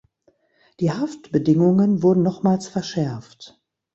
[0.79, 3.61] Die Haftbedingungen wurden nochmals verschärft.